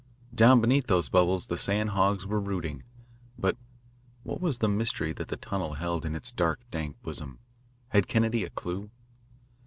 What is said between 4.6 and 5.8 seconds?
mystery that the tunnel